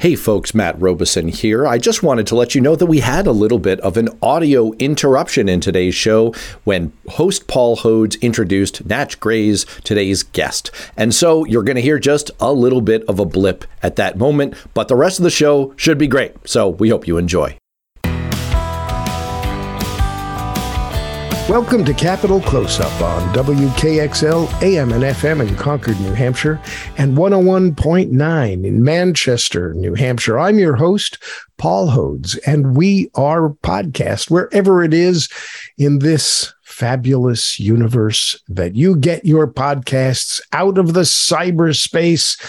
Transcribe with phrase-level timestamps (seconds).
[0.00, 1.66] Hey folks, Matt Robison here.
[1.66, 4.08] I just wanted to let you know that we had a little bit of an
[4.22, 6.32] audio interruption in today's show
[6.64, 10.70] when host Paul Hodes introduced Natch Greyes today's guest.
[10.96, 14.16] And so you're going to hear just a little bit of a blip at that
[14.16, 16.32] moment, but the rest of the show should be great.
[16.48, 17.59] So we hope you enjoy.
[21.50, 26.60] Welcome to Capital Close Up on WKXL AM and FM in Concord, New Hampshire,
[26.96, 30.38] and 101.9 in Manchester, New Hampshire.
[30.38, 31.18] I'm your host,
[31.56, 35.28] Paul Hodes, and we are podcast wherever it is
[35.76, 42.40] in this fabulous universe that you get your podcasts out of the cyberspace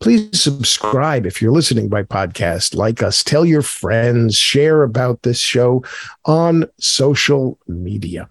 [0.00, 2.76] Please subscribe if you're listening by podcast.
[2.76, 5.82] Like us, tell your friends, share about this show
[6.24, 8.28] on social media.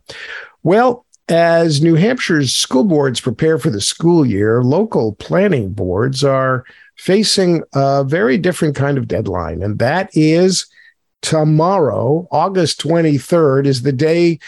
[0.63, 6.63] Well, as New Hampshire's school boards prepare for the school year, local planning boards are
[6.95, 10.67] facing a very different kind of deadline, and that is
[11.21, 14.39] tomorrow, August 23rd, is the day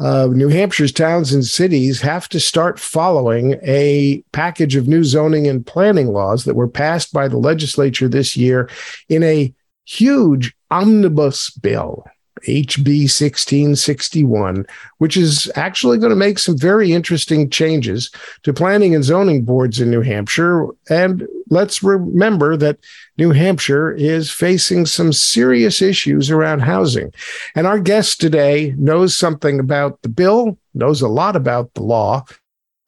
[0.00, 5.46] uh, New Hampshire's towns and cities have to start following a package of new zoning
[5.48, 8.70] and planning laws that were passed by the legislature this year
[9.08, 9.52] in a
[9.84, 12.04] huge omnibus bill.
[12.46, 14.66] HB 1661,
[14.98, 18.10] which is actually going to make some very interesting changes
[18.42, 20.66] to planning and zoning boards in New Hampshire.
[20.90, 22.78] And let's remember that
[23.16, 27.12] New Hampshire is facing some serious issues around housing.
[27.54, 32.24] And our guest today knows something about the bill, knows a lot about the law,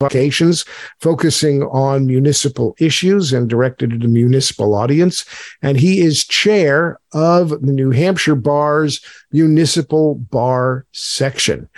[0.00, 0.64] publications
[0.98, 5.26] focusing on municipal issues and directed at a municipal audience.
[5.62, 11.68] And he is chair of the New Hampshire Bar's Municipal Bar Section.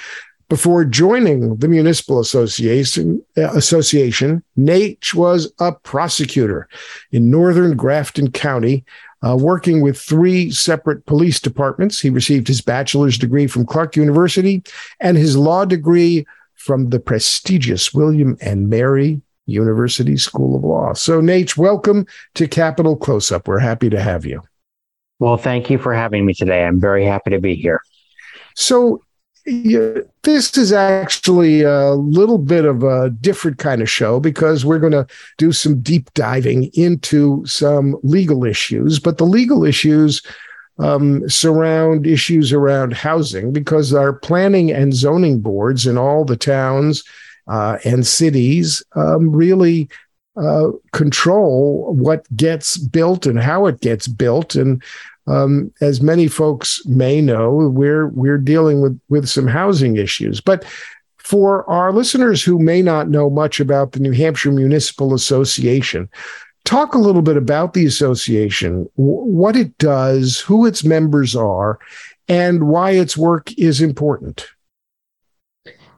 [0.48, 6.69] Before joining the Municipal Association, Association Nate was a prosecutor
[7.11, 8.84] in northern Grafton County,
[9.27, 12.00] uh, working with three separate police departments.
[12.00, 14.62] He received his bachelor's degree from Clark University
[15.00, 16.27] and his law degree
[16.63, 20.93] from the prestigious William and Mary University School of Law.
[20.93, 22.06] So, Nate, welcome
[22.37, 23.49] to Capital Close Up.
[23.49, 24.41] We're happy to have you.
[25.19, 26.65] Well, thank you for having me today.
[26.65, 27.81] I'm very happy to be here.
[28.55, 29.03] So,
[29.45, 34.78] yeah, this is actually a little bit of a different kind of show because we're
[34.78, 35.06] going to
[35.39, 39.01] do some deep diving into some legal issues.
[39.01, 40.22] But the legal issues
[40.78, 47.05] um, surround issues around housing because our planning and zoning boards in all the towns
[47.49, 49.88] uh, and cities um, really
[50.37, 54.55] uh, control what gets built and how it gets built.
[54.55, 54.83] And
[55.27, 60.65] um, as many folks may know, we're we're dealing with with some housing issues, but.
[61.19, 66.10] For our listeners who may not know much about the New Hampshire Municipal Association,
[66.65, 71.78] Talk a little bit about the association, what it does, who its members are,
[72.28, 74.47] and why its work is important.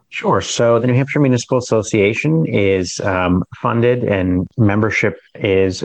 [0.09, 0.41] Sure.
[0.41, 5.83] So the New Hampshire Municipal Association is um, funded, and membership is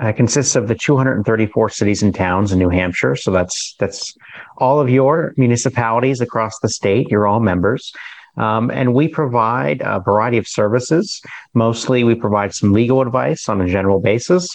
[0.00, 3.16] uh, consists of the 234 cities and towns in New Hampshire.
[3.16, 4.14] So that's that's
[4.58, 7.08] all of your municipalities across the state.
[7.10, 7.92] You're all members.
[8.38, 11.20] Um, and we provide a variety of services.
[11.54, 14.48] Mostly, we provide some legal advice on a general basis.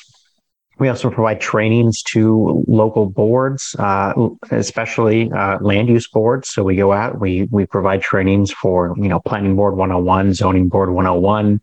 [0.79, 4.13] We also provide trainings to local boards, uh,
[4.49, 6.49] especially uh, land use boards.
[6.49, 10.69] So we go out, we we provide trainings for you know Planning Board 101, Zoning
[10.69, 11.61] Board 101,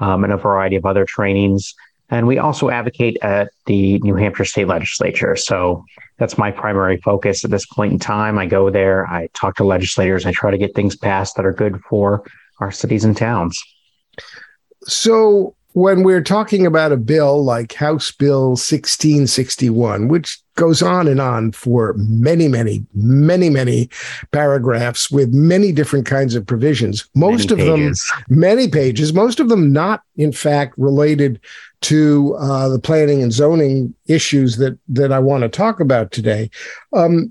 [0.00, 1.74] um, and a variety of other trainings.
[2.10, 5.36] And we also advocate at the New Hampshire State Legislature.
[5.36, 5.84] So
[6.18, 8.38] that's my primary focus at this point in time.
[8.38, 11.52] I go there, I talk to legislators, I try to get things passed that are
[11.52, 12.24] good for
[12.60, 13.62] our cities and towns.
[14.84, 21.20] So when we're talking about a bill like House Bill 1661, which goes on and
[21.20, 23.88] on for many, many, many, many
[24.32, 28.12] paragraphs with many different kinds of provisions, most many of pages.
[28.12, 31.38] them, many pages, most of them not, in fact, related
[31.82, 36.50] to uh, the planning and zoning issues that that I want to talk about today.
[36.92, 37.30] Um,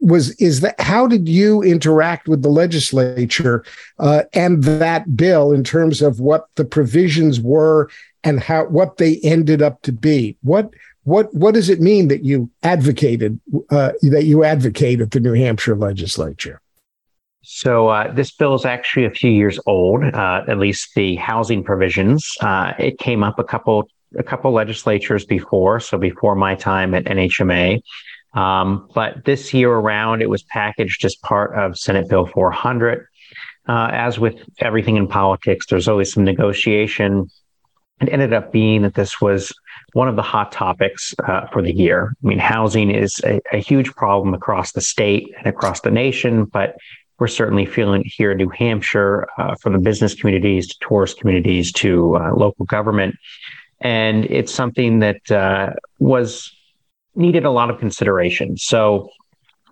[0.00, 3.64] was is that how did you interact with the legislature
[3.98, 7.90] uh, and that bill in terms of what the provisions were
[8.22, 10.70] and how what they ended up to be what
[11.04, 13.40] what what does it mean that you advocated
[13.70, 16.60] uh, that you advocate at the New Hampshire legislature
[17.44, 21.62] so uh, this bill is actually a few years old, uh, at least the housing
[21.62, 22.32] provisions.
[22.40, 27.04] Uh, it came up a couple a couple legislatures before, so before my time at
[27.04, 27.80] NHMA.
[28.34, 33.06] Um, but this year around, it was packaged as part of Senate Bill 400.
[33.66, 37.28] Uh, as with everything in politics, there's always some negotiation
[38.00, 39.52] it ended up being that this was
[39.92, 42.14] one of the hot topics uh, for the year.
[42.22, 46.44] I mean, housing is a, a, huge problem across the state and across the nation,
[46.44, 46.76] but
[47.18, 51.18] we're certainly feeling it here in New Hampshire, uh, from the business communities to tourist
[51.18, 53.16] communities to uh, local government.
[53.80, 56.50] And it's something that uh, was
[57.14, 58.56] needed a lot of consideration.
[58.56, 59.10] So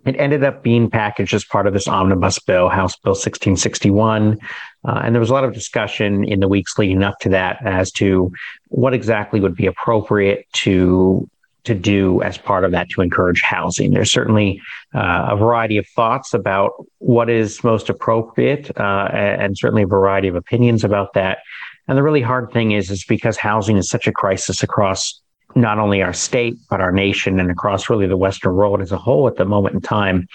[0.05, 4.37] it ended up being packaged as part of this omnibus bill, House Bill 1661.
[4.85, 7.65] Uh, and there was a lot of discussion in the weeks leading up to that
[7.65, 8.31] as to
[8.67, 11.29] what exactly would be appropriate to
[11.63, 13.91] to do as part of that to encourage housing.
[13.91, 14.61] There's certainly
[14.93, 20.27] uh, a variety of thoughts about what is most appropriate, uh, and certainly a variety
[20.27, 21.39] of opinions about that.
[21.87, 25.21] And the really hard thing is, is because housing is such a crisis across
[25.55, 28.97] not only our state, but our nation and across really the Western world as a
[28.97, 30.27] whole at the moment in time,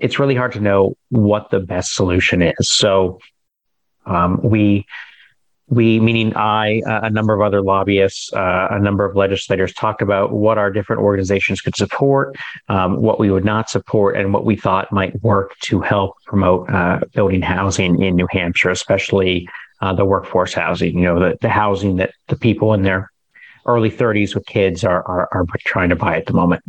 [0.00, 2.70] it's really hard to know what the best solution is.
[2.70, 3.18] So
[4.06, 4.86] um, we,
[5.68, 10.32] we, meaning I, a number of other lobbyists, uh, a number of legislators talked about
[10.32, 12.36] what our different organizations could support,
[12.68, 16.68] um, what we would not support, and what we thought might work to help promote
[16.68, 19.48] uh, building housing in New Hampshire, especially
[19.80, 23.10] uh, the workforce housing, you know, the, the housing that the people in their
[23.66, 26.62] early 30s with kids are, are, are trying to buy at the moment.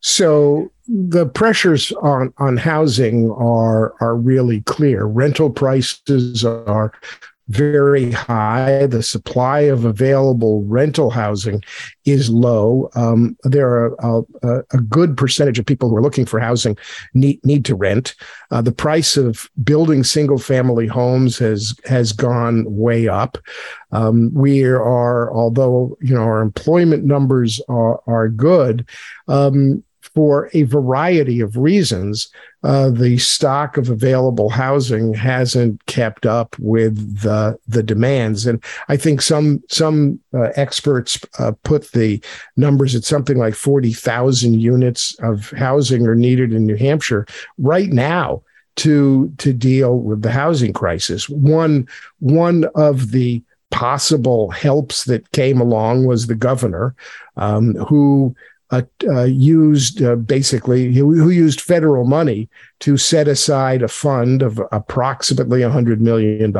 [0.00, 5.04] So the pressures on, on housing are are really clear.
[5.04, 6.92] Rental prices are
[7.48, 8.86] very high.
[8.86, 11.62] The supply of available rental housing
[12.04, 12.90] is low.
[12.94, 16.76] Um, there are a, a, good percentage of people who are looking for housing
[17.14, 18.14] need need to rent.
[18.50, 23.38] Uh, the price of building single family homes has has gone way up.
[23.92, 28.88] Um, we are, although you know our employment numbers are are good.
[29.28, 32.28] Um, for a variety of reasons,
[32.62, 38.96] uh, the stock of available housing hasn't kept up with the the demands, and I
[38.96, 42.22] think some some uh, experts uh, put the
[42.56, 47.26] numbers at something like forty thousand units of housing are needed in New Hampshire
[47.58, 48.42] right now
[48.76, 51.28] to to deal with the housing crisis.
[51.28, 51.86] One
[52.18, 56.94] one of the possible helps that came along was the governor,
[57.36, 58.34] um, who
[58.70, 62.48] uh, uh, used uh, basically who used federal money
[62.80, 66.52] to set aside a fund of approximately $100 million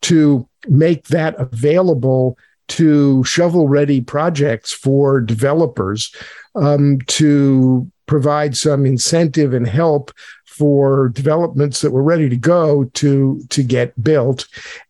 [0.00, 2.38] to make that available
[2.68, 6.14] to shovel ready projects for developers
[6.54, 10.12] um, to provide some incentive and help
[10.46, 14.46] for developments that were ready to go to to get built.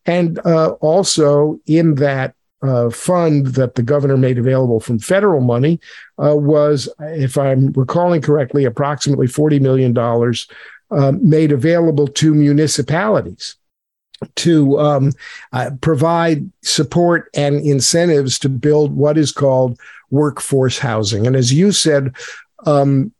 [0.07, 5.81] And uh, also in that uh, fund that the governor made available from federal money
[6.23, 9.97] uh, was, if I'm recalling correctly, approximately $40 million
[10.91, 13.56] uh, made available to municipalities
[14.37, 15.12] to um,
[15.53, 19.79] uh, provide support and incentives to build what is called
[20.11, 21.26] workforce housing.
[21.26, 22.15] And as you said,
[22.67, 23.12] um,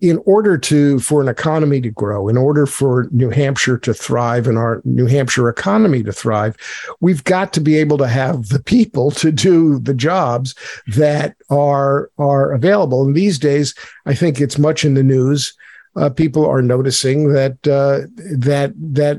[0.00, 4.46] in order to for an economy to grow in order for new hampshire to thrive
[4.46, 6.56] and our new hampshire economy to thrive
[7.00, 10.54] we've got to be able to have the people to do the jobs
[10.86, 13.04] that are are available.
[13.04, 13.74] And these days
[14.06, 15.54] i think it's much in the news.
[15.96, 18.06] Uh, people are noticing that uh,
[18.36, 19.18] that that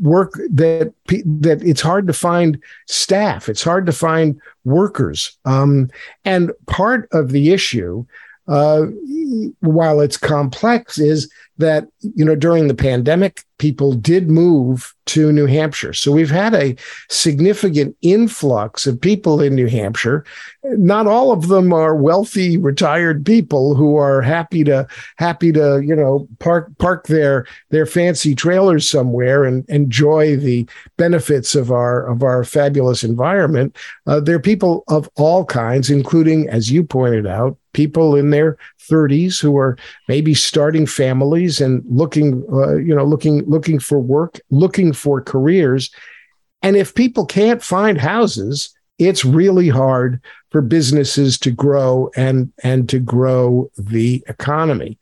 [0.00, 3.50] work that that it's hard to find staff.
[3.50, 5.90] It's hard to find workers, um,
[6.24, 8.06] and part of the issue
[8.48, 8.86] uh,
[9.60, 15.46] while it's complex, is that you know during the pandemic, people did move to New
[15.46, 15.92] Hampshire.
[15.92, 16.76] So we've had a
[17.08, 20.24] significant influx of people in New Hampshire.
[20.64, 24.86] Not all of them are wealthy retired people who are happy to
[25.16, 31.54] happy to you know park park their their fancy trailers somewhere and enjoy the benefits
[31.54, 33.76] of our of our fabulous environment.
[34.06, 38.56] Uh, they're people of all kinds, including, as you pointed out, people in their
[38.90, 39.76] 30s who are
[40.08, 45.90] maybe starting families and looking uh, you know looking looking for work looking for careers.
[46.62, 52.88] And if people can't find houses it's really hard for businesses to grow and and
[52.88, 54.98] to grow the economy.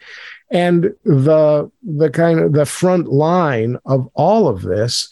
[0.51, 5.09] And the the kind of the front line of all of this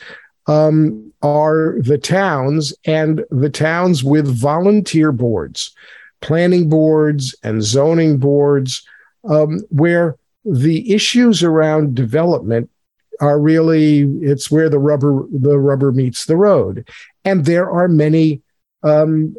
[0.47, 5.75] um, are the towns and the towns with volunteer boards
[6.23, 8.87] planning boards and zoning boards,
[9.29, 12.71] um, where the issues around development
[13.21, 16.88] are really it's where the rubber the rubber meets the road,
[17.25, 18.41] and there are many
[18.83, 19.37] um,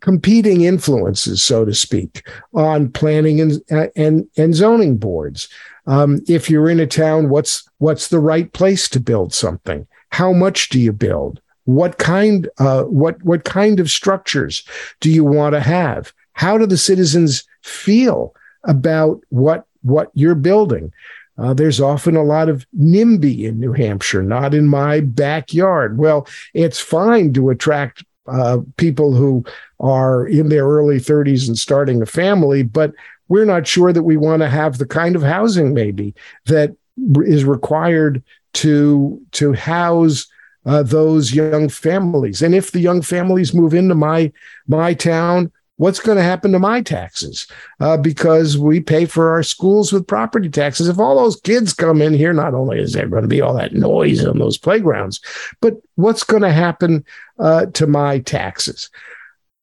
[0.00, 3.62] competing influences, so to speak, on planning and
[3.94, 5.48] and and zoning boards.
[5.86, 9.86] Um, if you're in a town, what's what's the right place to build something?
[10.10, 11.40] How much do you build?
[11.64, 14.64] what kind uh, what what kind of structures
[15.00, 20.92] do you want to have how do the citizens feel about what what you're building
[21.40, 25.96] uh, there's often a lot of NIMBY in New Hampshire, not in my backyard.
[25.96, 29.42] Well, it's fine to attract uh, people who
[29.80, 32.92] are in their early 30s and starting a family, but
[33.28, 36.76] we're not sure that we want to have the kind of housing maybe that
[37.22, 40.26] is required to to house
[40.66, 42.42] uh, those young families.
[42.42, 44.30] And if the young families move into my
[44.68, 47.46] my town, what's going to happen to my taxes?
[47.80, 50.88] Uh, because we pay for our schools with property taxes.
[50.88, 53.54] If all those kids come in here, not only is there going to be all
[53.54, 55.22] that noise on those playgrounds,
[55.62, 57.02] but what's going to happen
[57.38, 58.90] uh, to my taxes?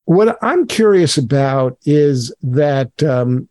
[0.06, 3.48] What I'm curious about is that um,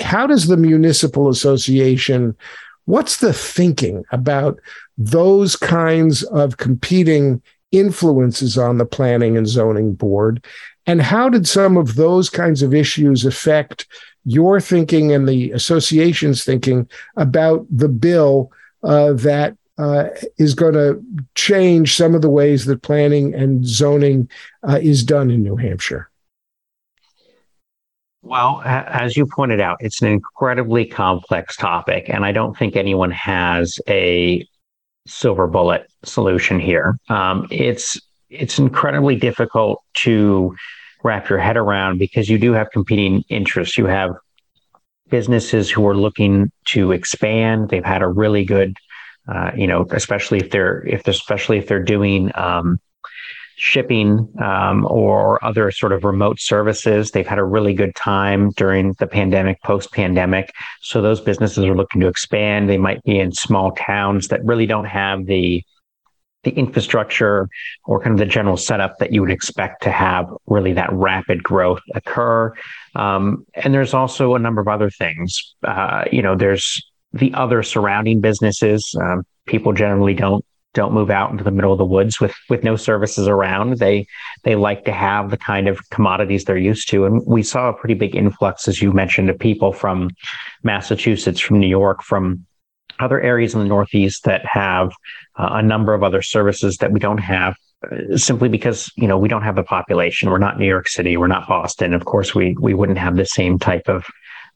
[0.00, 2.36] how does the municipal association
[2.84, 4.58] what's the thinking about
[4.96, 10.42] those kinds of competing influences on the planning and zoning board
[10.88, 13.86] and how did some of those kinds of issues affect
[14.24, 18.50] your thinking and the association's thinking about the bill
[18.82, 21.00] uh, that uh, is going to
[21.34, 24.28] change some of the ways that planning and zoning
[24.66, 26.10] uh, is done in New Hampshire?
[28.22, 33.10] Well, as you pointed out, it's an incredibly complex topic, and I don't think anyone
[33.12, 34.44] has a
[35.06, 36.98] silver bullet solution here.
[37.08, 40.54] Um, it's it's incredibly difficult to
[41.02, 43.78] wrap your head around because you do have competing interests.
[43.78, 44.16] You have
[45.08, 47.70] businesses who are looking to expand.
[47.70, 48.76] They've had a really good,
[49.26, 52.78] uh, you know, especially if they're if they're especially if they're doing um,
[53.56, 57.10] shipping um, or other sort of remote services.
[57.10, 60.52] They've had a really good time during the pandemic, post pandemic.
[60.80, 62.68] So those businesses are looking to expand.
[62.68, 65.64] They might be in small towns that really don't have the
[66.44, 67.48] the infrastructure
[67.84, 71.42] or kind of the general setup that you would expect to have really that rapid
[71.42, 72.52] growth occur.
[72.94, 75.54] Um, and there's also a number of other things.
[75.66, 78.94] Uh, you know, there's the other surrounding businesses.
[79.00, 82.62] Um, people generally don't don't move out into the middle of the woods with with
[82.62, 83.78] no services around.
[83.78, 84.06] They
[84.44, 87.72] they like to have the kind of commodities they're used to, and we saw a
[87.72, 90.10] pretty big influx, as you mentioned, of people from
[90.62, 92.46] Massachusetts, from New York, from
[93.00, 94.92] other areas in the Northeast that have
[95.36, 97.56] uh, a number of other services that we don't have.
[97.90, 101.16] Uh, simply because you know we don't have the population, we're not New York City,
[101.16, 101.94] we're not Boston.
[101.94, 104.04] Of course, we we wouldn't have the same type of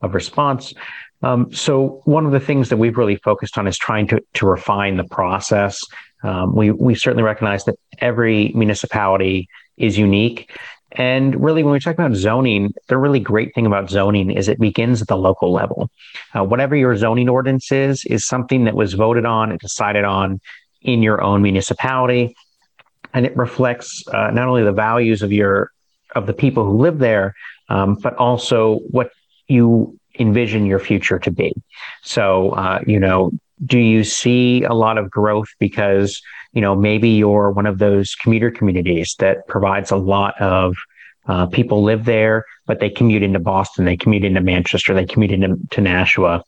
[0.01, 0.75] of response.
[1.23, 4.47] Um, so one of the things that we've really focused on is trying to to
[4.47, 5.81] refine the process.
[6.25, 10.51] Um, we we certainly recognize that every municipality is unique,
[10.93, 14.59] and really, when we talk about zoning, the really great thing about zoning is it
[14.59, 15.91] begins at the local level.
[16.35, 20.41] Uh, whatever your zoning ordinance is, is something that was voted on and decided on
[20.83, 22.35] in your own municipality,
[23.15, 25.71] and it reflects uh, not only the values of your
[26.15, 27.35] of the people who live there,
[27.69, 29.11] um, but also what
[29.49, 31.55] you envision your future to be.
[32.03, 33.33] So, uh, you know,
[33.65, 36.21] do you see a lot of growth because,
[36.53, 40.75] you know, maybe you're one of those commuter communities that provides a lot of
[41.27, 45.31] uh, people live there, but they commute into Boston, they commute into Manchester, they commute
[45.33, 46.43] into to Nashua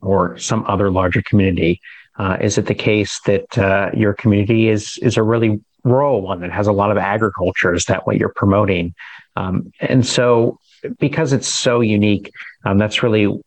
[0.00, 1.80] or some other larger community.
[2.18, 6.40] Uh, is it the case that uh, your community is is a really rural one
[6.40, 7.74] that has a lot of agriculture?
[7.74, 8.94] Is that what you're promoting?
[9.34, 10.58] Um, and so
[10.98, 12.30] because it's so unique,
[12.64, 13.40] um, that's really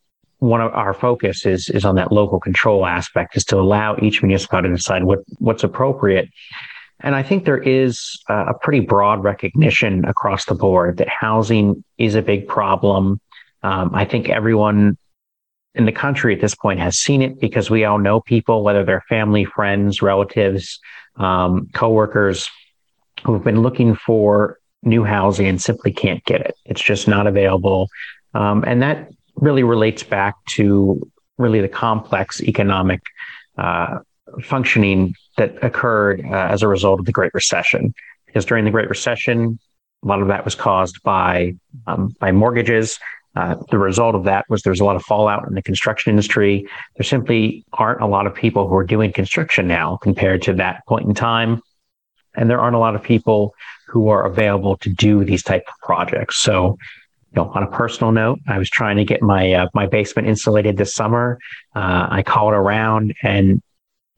[0.46, 4.22] one of our focus is is on that local control aspect, is to allow each
[4.22, 6.30] municipality to decide what what's appropriate.
[7.02, 12.16] And I think there is a pretty broad recognition across the board that housing is
[12.16, 13.20] a big problem.
[13.64, 14.98] Um, I think everyone
[15.74, 18.86] in the country at this point has seen it because we all know people, whether
[18.86, 20.80] they're family, friends, relatives,
[21.18, 22.50] um, coworkers,
[23.26, 26.56] who've been looking for new housing and simply can't get it.
[26.66, 27.90] It's just not available.
[28.34, 31.02] Um, and that really relates back to
[31.38, 33.02] really the complex economic
[33.58, 34.00] uh,
[34.42, 37.94] functioning that occurred uh, as a result of the Great Recession.
[38.26, 39.60] Because during the Great Recession,
[40.04, 41.56] a lot of that was caused by
[41.88, 43.00] um, by mortgages.
[43.36, 46.66] Uh, the result of that was there's a lot of fallout in the construction industry.
[46.96, 50.86] There simply aren't a lot of people who are doing construction now compared to that
[50.88, 51.62] point in time,
[52.36, 53.54] and there aren't a lot of people
[53.88, 56.38] who are available to do these type of projects.
[56.38, 56.78] So,
[57.36, 60.28] you know, on a personal note, I was trying to get my uh, my basement
[60.28, 61.40] insulated this summer.
[61.76, 63.62] Uh, I called around, and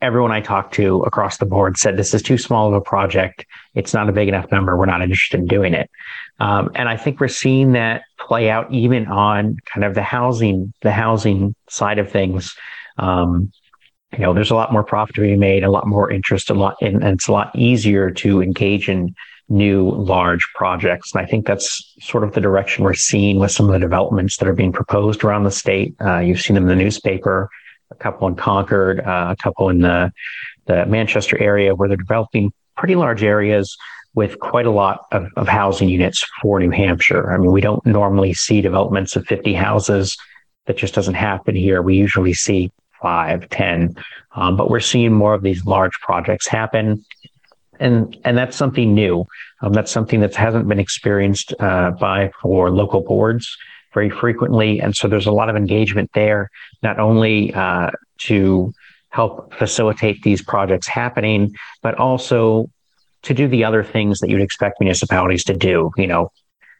[0.00, 3.44] everyone I talked to across the board said this is too small of a project.
[3.74, 4.76] It's not a big enough number.
[4.76, 5.90] We're not interested in doing it.
[6.38, 10.72] Um, and I think we're seeing that play out even on kind of the housing
[10.82, 12.54] the housing side of things.
[12.98, 13.52] Um,
[14.12, 16.54] you know, there's a lot more profit to be made, a lot more interest, a
[16.54, 19.14] lot, and, and it's a lot easier to engage in
[19.48, 21.14] new large projects.
[21.14, 24.36] And I think that's sort of the direction we're seeing with some of the developments
[24.36, 25.94] that are being proposed around the state.
[26.00, 27.48] Uh, you've seen them in the newspaper,
[27.90, 30.12] a couple in Concord, uh, a couple in the,
[30.66, 33.76] the Manchester area where they're developing pretty large areas
[34.14, 37.32] with quite a lot of, of housing units for New Hampshire.
[37.32, 40.16] I mean, we don't normally see developments of 50 houses.
[40.66, 41.80] That just doesn't happen here.
[41.80, 43.94] We usually see five, 10,
[44.34, 47.04] um, but we're seeing more of these large projects happen
[47.80, 49.26] and and that's something new.
[49.60, 53.56] Um, that's something that hasn't been experienced uh, by for local boards
[53.94, 56.50] very frequently, and so there's a lot of engagement there,
[56.82, 58.72] not only uh, to
[59.10, 62.68] help facilitate these projects happening, but also
[63.22, 65.90] to do the other things that you'd expect municipalities to do.
[65.96, 66.32] You know,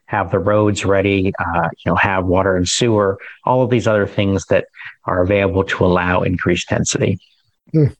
[0.05, 4.07] have the roads ready, uh, you know, have water and sewer, all of these other
[4.07, 4.65] things that
[5.05, 7.19] are available to allow increased density.
[7.73, 7.95] Mm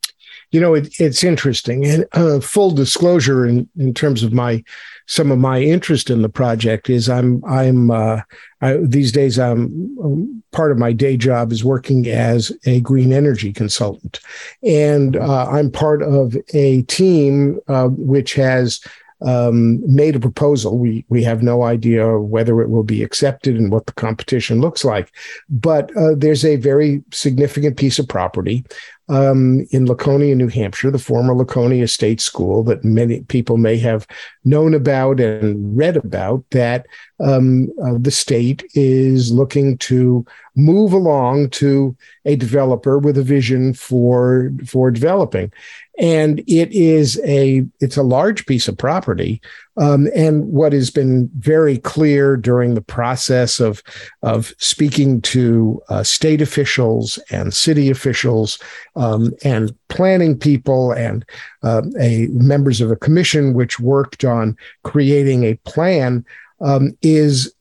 [0.51, 1.85] you know, it, it's interesting.
[1.85, 4.63] And uh, full disclosure, in, in terms of my
[5.05, 8.21] some of my interest in the project is I'm I'm uh,
[8.61, 13.11] I, these days I'm um, part of my day job is working as a green
[13.11, 14.19] energy consultant,
[14.63, 18.81] and uh, I'm part of a team uh, which has
[19.21, 20.77] um, made a proposal.
[20.77, 24.85] We we have no idea whether it will be accepted and what the competition looks
[24.85, 25.11] like,
[25.49, 28.63] but uh, there's a very significant piece of property
[29.09, 34.07] um, in Laconia, New Hampshire, the former Laconia State School that many people may have
[34.45, 36.45] known about and read about.
[36.51, 36.85] That
[37.19, 40.25] um, uh, the state is looking to
[40.55, 45.51] move along to a developer with a vision for for developing
[45.99, 49.41] and it is a it's a large piece of property.
[49.77, 53.83] Um, and what has been very clear during the process of
[54.23, 58.59] of speaking to uh, state officials and city officials
[58.95, 61.25] um, and planning people and
[61.63, 66.25] uh, a members of a commission which worked on creating a plan
[66.61, 67.53] um, is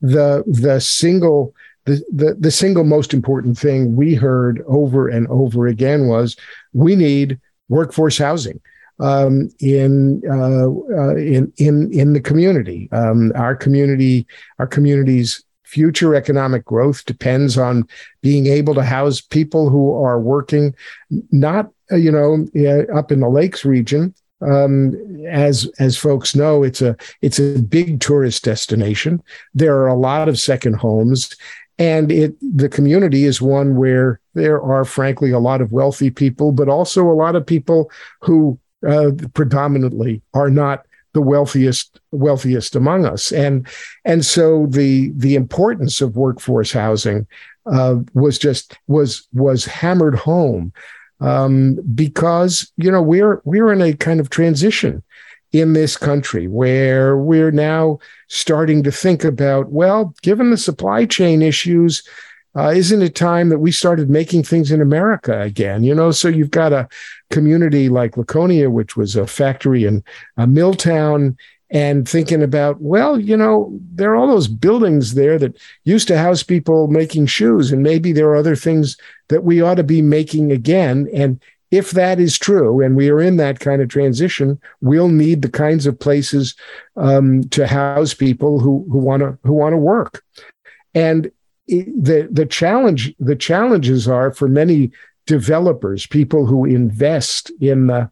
[0.00, 1.54] the the single
[1.86, 6.36] the, the the single most important thing we heard over and over again was
[6.74, 7.40] we need
[7.72, 8.60] workforce housing
[9.00, 12.88] um, in, uh, uh, in in in the community.
[12.92, 14.26] Um, our community,
[14.58, 17.88] our community's future economic growth depends on
[18.20, 20.74] being able to house people who are working,
[21.30, 22.46] not uh, you know
[22.94, 24.14] up in the lakes region.
[24.40, 29.22] Um, as as folks know, it's a it's a big tourist destination.
[29.54, 31.34] There are a lot of second homes,
[31.82, 36.52] and it the community is one where there are frankly a lot of wealthy people
[36.52, 37.90] but also a lot of people
[38.20, 43.32] who uh, predominantly are not the wealthiest wealthiest among us.
[43.32, 43.66] And
[44.04, 47.26] and so the the importance of workforce housing
[47.66, 50.72] uh, was just was was hammered home
[51.20, 55.02] um, because you know we're we're in a kind of transition
[55.52, 61.42] in this country where we're now starting to think about, well, given the supply chain
[61.42, 62.02] issues,
[62.56, 65.84] uh, isn't it time that we started making things in America again?
[65.84, 66.88] You know, so you've got a
[67.30, 70.02] community like Laconia, which was a factory in
[70.36, 71.36] a mill town,
[71.70, 76.18] and thinking about, well, you know, there are all those buildings there that used to
[76.18, 80.02] house people making shoes, and maybe there are other things that we ought to be
[80.02, 81.08] making again.
[81.14, 81.40] And
[81.72, 85.48] if that is true, and we are in that kind of transition, we'll need the
[85.48, 86.54] kinds of places
[86.96, 90.22] um, to house people who who want to who want to work.
[90.94, 91.32] And
[91.66, 94.92] the the challenge the challenges are for many
[95.26, 98.10] developers, people who invest in the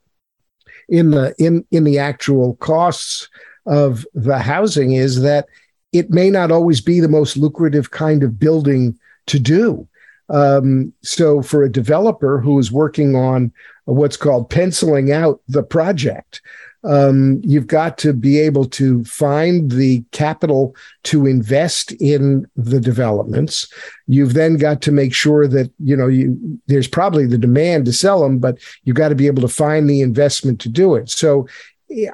[0.89, 3.29] in the in in the actual costs
[3.67, 5.47] of the housing, is that
[5.93, 9.87] it may not always be the most lucrative kind of building to do.
[10.31, 13.53] Um, so for a developer who is working on
[13.85, 16.41] what's called penciling out the project,
[16.85, 23.71] um, you've got to be able to find the capital to invest in the developments.
[24.07, 26.39] You've then got to make sure that you know you
[26.69, 29.91] there's probably the demand to sell them, but you've got to be able to find
[29.91, 31.11] the investment to do it.
[31.11, 31.47] So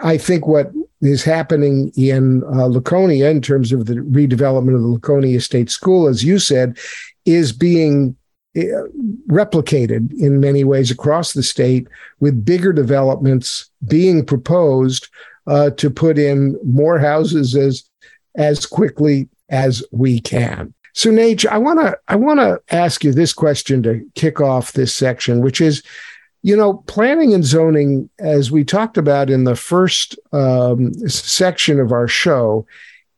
[0.03, 4.89] I think what is happening in uh, Laconia in terms of the redevelopment of the
[4.89, 6.79] Laconia State School, as you said,
[7.27, 8.17] is being
[8.55, 8.65] eh,
[9.29, 11.89] replicated in many ways across the state
[12.21, 15.09] with bigger developments being proposed
[15.47, 17.85] uh, to put in more houses as
[18.37, 20.75] as quickly as we can.
[20.97, 24.73] So, Nate, I want to I want to ask you this question to kick off
[24.73, 25.83] this section, which is,
[26.43, 31.93] you know, planning and zoning, as we talked about in the first um, section of
[31.93, 32.67] our show,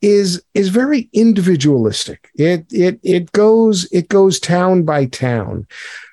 [0.01, 2.31] is is very individualistic.
[2.35, 5.67] It it it goes it goes town by town.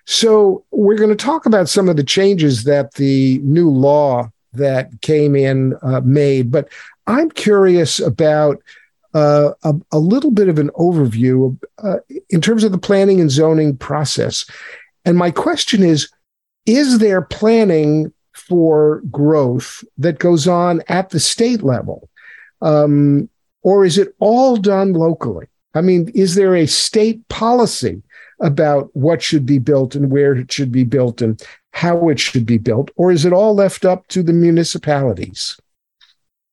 [0.05, 5.01] So we're going to talk about some of the changes that the new law that
[5.01, 6.69] came in uh, made, but
[7.07, 8.61] I'm curious about
[9.13, 11.97] uh, a, a, little bit of an overview uh,
[12.29, 14.45] in terms of the planning and zoning process.
[15.05, 16.09] And my question is
[16.65, 22.09] Is there planning for growth that goes on at the state level?
[22.61, 23.29] Um,
[23.65, 25.47] or is it all done locally?
[25.73, 28.03] I mean, is there a state policy
[28.39, 32.45] about what should be built and where it should be built and how it should
[32.45, 32.91] be built?
[32.95, 35.59] Or is it all left up to the municipalities?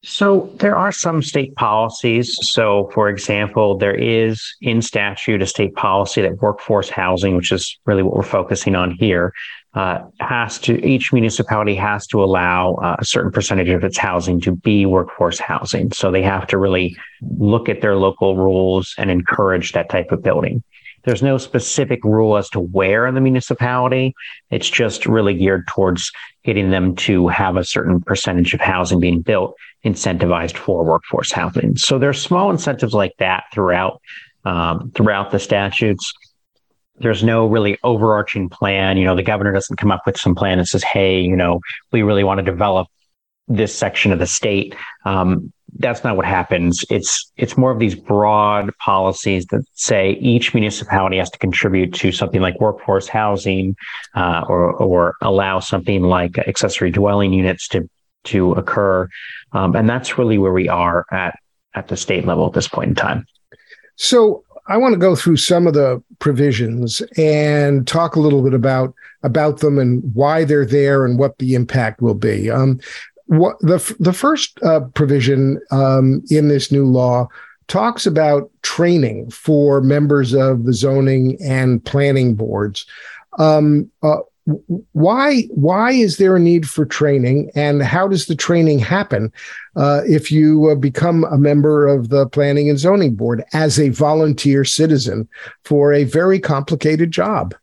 [0.05, 2.37] So there are some state policies.
[2.51, 7.79] So, for example, there is in statute a state policy that workforce housing, which is
[7.87, 9.33] really what we're focusing on here,
[9.75, 14.41] uh, has to each municipality has to allow uh, a certain percentage of its housing
[14.41, 15.93] to be workforce housing.
[15.93, 16.97] So they have to really
[17.39, 20.65] look at their local rules and encourage that type of building.
[21.05, 24.15] There's no specific rule as to where in the municipality.
[24.51, 26.13] It's just really geared towards
[26.45, 31.77] getting them to have a certain percentage of housing being built incentivized for workforce housing.
[31.77, 34.01] So there's small incentives like that throughout
[34.45, 36.13] um, throughout the statutes.
[36.97, 38.97] There's no really overarching plan.
[38.97, 41.61] You know, the governor doesn't come up with some plan that says, "Hey, you know,
[41.91, 42.89] we really want to develop
[43.49, 44.75] this section of the state."
[45.05, 46.85] Um, that's not what happens.
[46.91, 52.13] It's it's more of these broad policies that say each municipality has to contribute to
[52.13, 53.77] something like workforce housing,
[54.15, 57.89] uh, or or allow something like accessory dwelling units to
[58.25, 59.09] to occur,
[59.53, 61.39] um, and that's really where we are at
[61.75, 63.27] at the state level at this point in time.
[63.97, 68.55] So I want to go through some of the provisions and talk a little bit
[68.55, 72.51] about about them and why they're there and what the impact will be.
[72.51, 72.81] Um,
[73.27, 77.29] what the the first uh, provision um, in this new law
[77.69, 82.85] talks about training for members of the zoning and planning boards.
[83.39, 88.81] Um, uh, why why is there a need for training, and how does the training
[88.81, 89.33] happen
[89.77, 93.91] uh, if you uh, become a member of the planning and zoning board as a
[93.91, 95.29] volunteer citizen
[95.65, 97.55] for a very complicated job?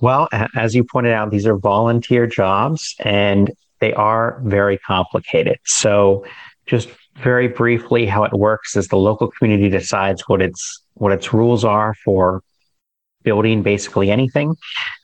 [0.00, 5.58] Well, as you pointed out, these are volunteer jobs, and they are very complicated.
[5.64, 6.24] So,
[6.66, 11.34] just very briefly, how it works is the local community decides what its what its
[11.34, 12.42] rules are for
[13.24, 14.56] building basically anything,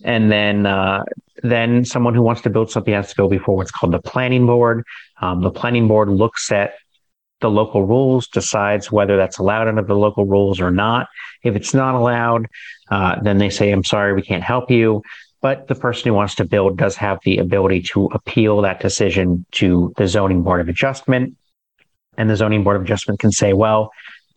[0.04, 1.02] and then uh,
[1.42, 4.46] then someone who wants to build something has to go before what's called the planning
[4.46, 4.84] board.
[5.20, 6.74] Um, the planning board looks at
[7.40, 11.08] the local rules, decides whether that's allowed under the local rules or not.
[11.42, 12.46] If it's not allowed,
[12.90, 15.02] uh, then they say, "I'm sorry, we can't help you."
[15.40, 19.44] But the person who wants to build does have the ability to appeal that decision
[19.52, 21.36] to the zoning board of adjustment.
[22.16, 23.90] And the zoning board of adjustment can say well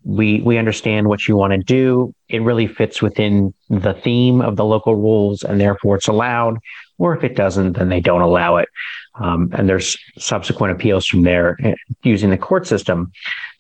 [0.04, 2.14] we we understand what you want to do.
[2.28, 6.58] It really fits within the theme of the local rules and therefore it's allowed.
[6.98, 8.70] Or if it doesn't then they don't allow it.
[9.16, 13.12] Um, and there's subsequent appeals from there eh, using the court system.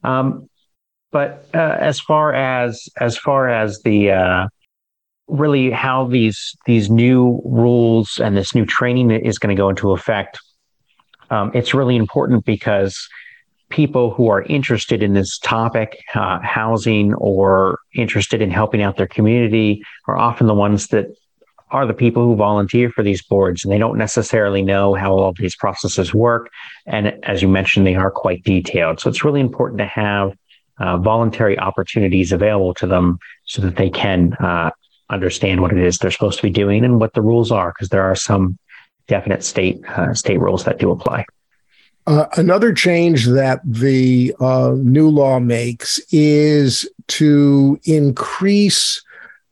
[0.03, 0.49] Um,
[1.11, 4.47] but uh, as far as as far as the uh,
[5.27, 9.91] really how these these new rules and this new training is going to go into
[9.91, 10.39] effect.
[11.29, 13.07] Um, it's really important because
[13.69, 19.07] people who are interested in this topic, uh, housing, or interested in helping out their
[19.07, 21.07] community, are often the ones that
[21.71, 25.33] are the people who volunteer for these boards, and they don't necessarily know how all
[25.33, 26.49] these processes work.
[26.85, 28.99] And as you mentioned, they are quite detailed.
[28.99, 30.35] So it's really important to have
[30.79, 34.71] uh, voluntary opportunities available to them so that they can uh,
[35.11, 37.89] understand what it is they're supposed to be doing and what the rules are, because
[37.89, 38.57] there are some
[39.07, 41.25] definite state uh, state rules that do apply.
[42.07, 49.03] Uh, another change that the uh, new law makes is to increase,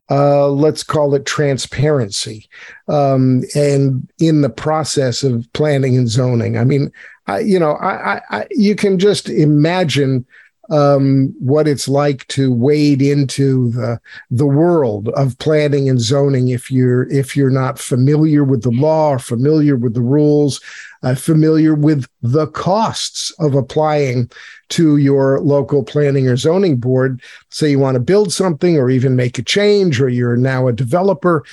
[0.10, 2.50] uh, let's call it transparency,
[2.88, 6.58] um, and in the process of planning and zoning.
[6.58, 6.92] I mean,
[7.28, 10.26] I, you know, I, I, you can just imagine
[10.70, 16.70] um, what it's like to wade into the the world of planning and zoning if
[16.70, 20.62] you're if you're not familiar with the law or familiar with the rules,
[21.02, 24.30] uh, familiar with the costs of applying
[24.70, 27.22] to your local planning or zoning board.
[27.50, 30.74] Say you want to build something or even make a change, or you're now a
[30.74, 31.44] developer,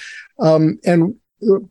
[0.41, 1.15] um, and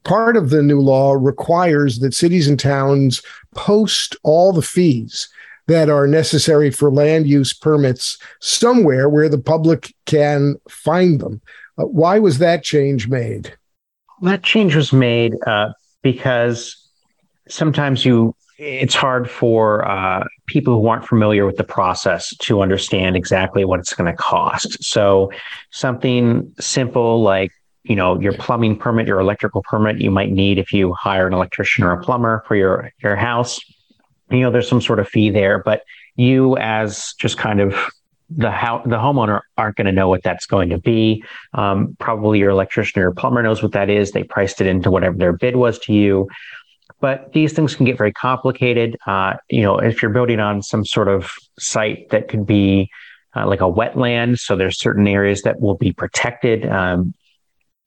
[0.04, 3.22] part of the new law requires that cities and towns
[3.56, 5.30] post all the fees
[5.68, 11.42] that are necessary for land use permits somewhere where the public can find them.
[11.78, 13.56] Uh, why was that change made?
[14.22, 16.76] That change was made uh, because
[17.48, 23.18] sometimes you it's hard for uh, people who aren't familiar with the process to understand
[23.18, 24.82] exactly what it's going to cost.
[24.82, 25.32] So
[25.72, 27.52] something simple like
[27.84, 31.34] you know your plumbing permit, your electrical permit you might need if you hire an
[31.34, 33.60] electrician or a plumber for your your house.
[34.30, 35.84] You know, there's some sort of fee there, but
[36.16, 37.76] you as just kind of
[38.30, 41.24] the how the homeowner aren't going to know what that's going to be.
[41.54, 44.12] Um, probably your electrician or plumber knows what that is.
[44.12, 46.28] They priced it into whatever their bid was to you.
[47.02, 48.98] But these things can get very complicated.
[49.06, 52.90] Uh, you know, if you're building on some sort of site that could be
[53.36, 56.66] uh, like a wetland, so there's certain areas that will be protected.
[56.66, 57.14] Um,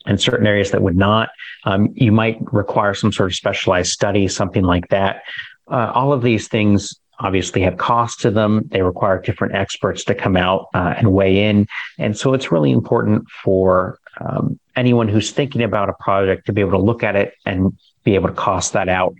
[0.06, 1.28] and certain areas that would not,
[1.64, 5.22] um, you might require some sort of specialized study, something like that.
[5.70, 8.62] Uh, all of these things obviously have costs to them.
[8.70, 11.66] They require different experts to come out uh, and weigh in.
[11.98, 16.60] And so it's really important for um, anyone who's thinking about a project to be
[16.60, 19.14] able to look at it and be able to cost that out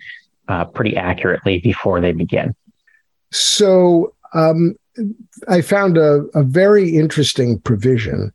[0.49, 2.55] uh, pretty accurately before they begin.
[3.33, 4.77] So um,
[5.49, 8.33] I found a, a, very interesting provision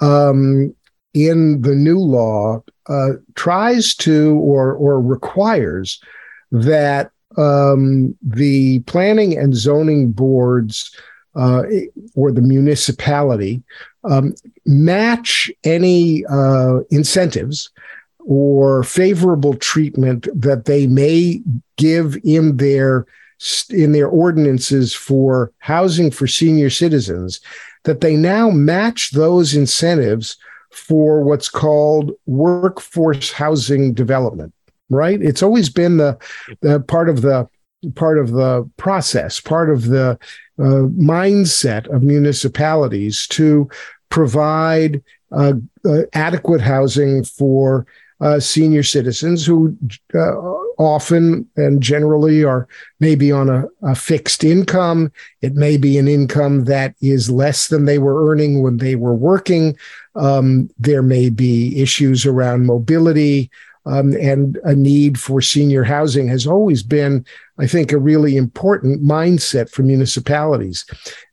[0.00, 0.74] um,
[1.14, 6.00] in the new law uh, tries to or or requires
[6.50, 10.96] that um, the planning and zoning boards
[11.36, 11.62] uh,
[12.14, 13.62] or the municipality
[14.04, 14.34] um,
[14.66, 17.70] match any uh, incentives
[18.20, 21.40] or favorable treatment that they may
[21.76, 23.06] give in their
[23.70, 27.40] in their ordinances for housing for senior citizens
[27.82, 30.36] that they now match those incentives
[30.70, 34.54] for what's called workforce housing development
[34.94, 35.20] right?
[35.20, 36.18] It's always been the,
[36.60, 37.48] the part of the
[37.96, 40.18] part of the process, part of the
[40.58, 43.68] uh, mindset of municipalities to
[44.08, 45.02] provide
[45.32, 45.54] uh,
[45.84, 47.86] uh, adequate housing for
[48.20, 49.76] uh, senior citizens who
[50.14, 50.34] uh,
[50.78, 52.68] often and generally are
[53.00, 55.10] maybe on a, a, fixed income.
[55.42, 59.14] It may be an income that is less than they were earning when they were
[59.14, 59.76] working.
[60.14, 63.50] Um, there may be issues around mobility
[63.86, 67.24] um, and a need for senior housing has always been,
[67.58, 70.84] I think, a really important mindset for municipalities.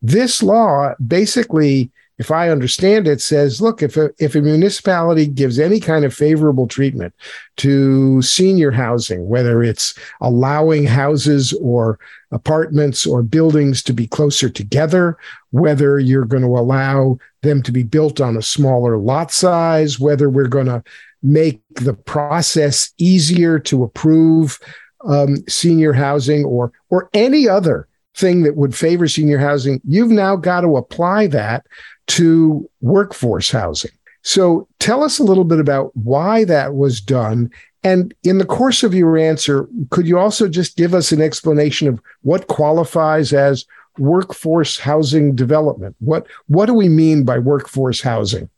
[0.01, 5.59] This law basically, if I understand it, says, look, if a, if a municipality gives
[5.59, 7.15] any kind of favorable treatment
[7.57, 11.99] to senior housing, whether it's allowing houses or
[12.31, 15.17] apartments or buildings to be closer together,
[15.51, 20.29] whether you're going to allow them to be built on a smaller lot size, whether
[20.29, 20.83] we're going to
[21.23, 24.59] make the process easier to approve
[25.05, 30.35] um, senior housing or or any other thing that would favor senior housing, you've now
[30.35, 31.65] got to apply that
[32.07, 33.91] to workforce housing.
[34.23, 37.49] So tell us a little bit about why that was done.
[37.83, 41.87] And in the course of your answer, could you also just give us an explanation
[41.87, 43.65] of what qualifies as
[43.97, 45.95] workforce housing development?
[45.99, 48.49] What what do we mean by workforce housing?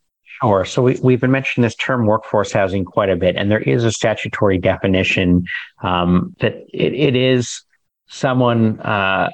[0.44, 0.64] Sure.
[0.64, 3.84] So we, we've been mentioning this term workforce housing quite a bit, and there is
[3.84, 5.44] a statutory definition
[5.82, 7.62] um, that it, it is
[8.08, 9.30] someone uh,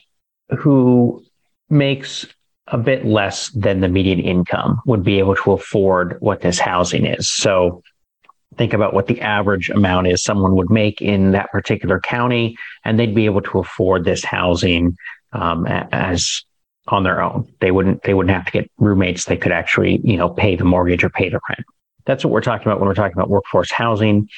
[0.58, 1.24] who
[1.68, 2.26] makes
[2.68, 7.06] a bit less than the median income would be able to afford what this housing
[7.06, 7.28] is.
[7.28, 7.82] So
[8.56, 12.98] think about what the average amount is someone would make in that particular county, and
[12.98, 14.96] they'd be able to afford this housing
[15.32, 16.44] um, as
[16.88, 17.50] on their own.
[17.60, 19.24] They wouldn't they wouldn't have to get roommates.
[19.24, 21.64] They could actually you know pay the mortgage or pay the rent.
[22.06, 24.28] That's what we're talking about when we're talking about workforce housing,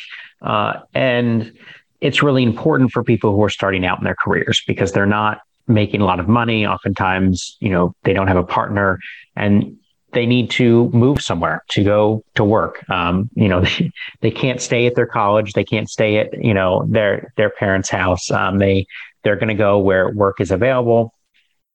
[0.42, 1.52] uh, and
[2.00, 5.40] it's really important for people who are starting out in their careers because they're not
[5.68, 6.66] making a lot of money.
[6.66, 8.98] Oftentimes, you know, they don't have a partner
[9.36, 9.78] and
[10.12, 12.88] they need to move somewhere to go to work.
[12.90, 15.52] Um, you know, they, they can't stay at their college.
[15.52, 18.30] They can't stay at, you know, their, their parents' house.
[18.30, 18.86] Um, they,
[19.22, 21.14] they're going to go where work is available.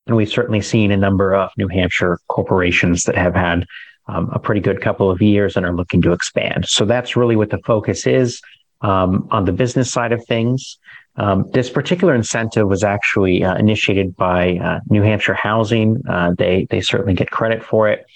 [0.08, 3.66] And we've certainly seen a number of New Hampshire corporations that have had
[4.08, 6.66] um, a pretty good couple of years and are looking to expand.
[6.66, 8.40] So that's really what the focus is
[8.80, 10.78] um, on the business side of things.
[11.16, 16.00] Um, this particular incentive was actually uh, initiated by uh, New Hampshire Housing.
[16.08, 18.06] Uh, they they certainly get credit for it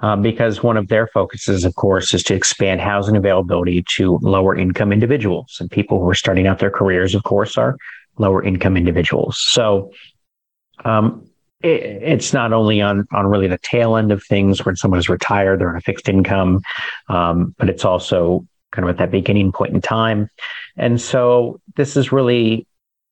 [0.00, 4.54] um, because one of their focuses, of course, is to expand housing availability to lower
[4.54, 7.14] income individuals and people who are starting out their careers.
[7.14, 7.76] Of course, are
[8.18, 9.38] lower income individuals.
[9.40, 9.90] So
[10.84, 11.29] um,
[11.62, 15.60] it's not only on on really the tail end of things when someone is retired,
[15.60, 16.62] they're on a fixed income,
[17.08, 20.30] um, but it's also kind of at that beginning point in time.
[20.76, 22.66] And so this is really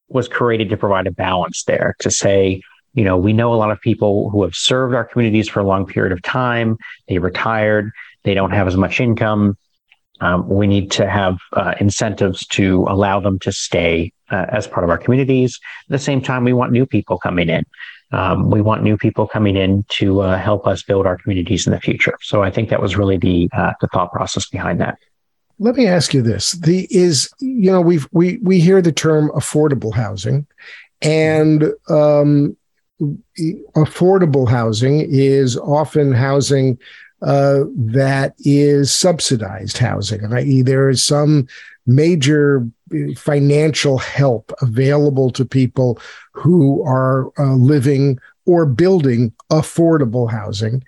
[0.09, 2.63] was created to provide a balance there to say,
[2.95, 5.65] you know, we know a lot of people who have served our communities for a
[5.65, 6.79] long period of time.
[7.09, 7.93] They retired.
[8.25, 9.59] They don't have as much income.
[10.21, 14.85] Um, we need to have uh, incentives to allow them to stay uh, as part
[14.85, 15.61] of our communities.
[15.89, 17.65] At the same time, we want new people coming in.
[18.13, 21.73] Um, we want new people coming in to uh, help us build our communities in
[21.73, 22.17] the future.
[22.23, 24.99] So I think that was really the uh, the thought process behind that.
[25.59, 29.31] Let me ask you this: the is you know we we we hear the term
[29.31, 30.47] affordable housing,
[31.03, 32.57] and um,
[33.77, 36.79] affordable housing is often housing
[37.23, 41.47] uh, that is subsidized housing, i.e., there is some
[41.87, 42.69] major
[43.17, 45.99] financial help available to people
[46.33, 50.83] who are uh, living or building affordable housing.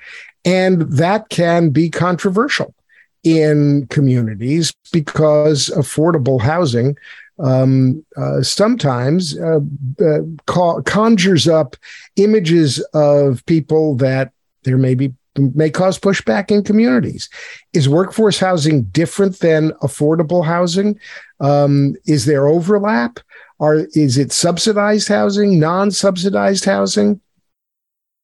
[0.45, 2.75] And that can be controversial
[3.23, 6.97] in communities because affordable housing
[7.43, 9.61] um, uh, sometimes uh,
[10.05, 11.77] uh, conjures up
[12.17, 14.33] images of people that
[14.65, 17.31] there may be may cause pushback in communities.
[17.73, 20.99] Is workforce housing different than affordable housing?
[21.41, 23.19] Um, is there overlap?
[23.61, 27.21] Are is it subsidized housing, non-subsidized housing?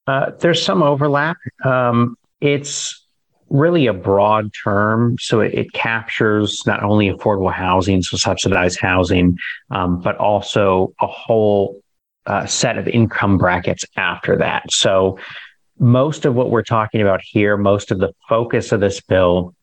[0.06, 1.36] Uh, there's some overlap.
[1.64, 3.06] Um, it's
[3.48, 9.36] really a broad term, so it, it, captures not only affordable housing, so subsidized housing,
[9.70, 11.80] um, but also a whole
[12.26, 14.70] uh, set of income brackets after that.
[14.72, 15.18] So
[15.78, 19.54] most of what we're talking about here, most of the focus of this bill,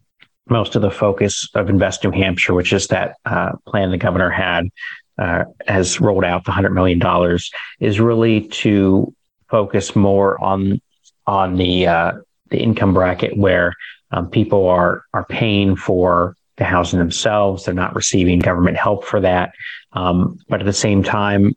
[0.50, 4.30] most of the focus of Invest New Hampshire, which is that uh, plan the governor
[4.30, 4.70] had,
[5.18, 9.14] uh, has rolled out the hundred million dollars, is really to
[9.50, 10.82] focus more on
[11.26, 12.14] on the uh,
[12.50, 13.74] the income bracket where
[14.12, 17.66] um, people are are paying for the housing themselves.
[17.66, 19.52] They're not receiving government help for that,
[19.94, 21.54] um, but at the same time,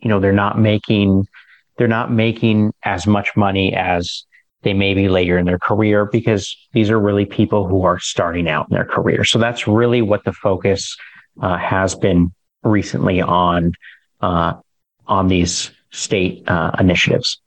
[0.00, 1.26] you know, they're not making
[1.76, 4.24] they're not making as much money as
[4.64, 8.48] they may be later in their career because these are really people who are starting
[8.48, 9.24] out in their career.
[9.24, 10.96] So that's really what the focus
[11.40, 13.72] uh, has been recently on
[14.20, 14.54] uh,
[15.06, 17.38] on these state uh, initiatives.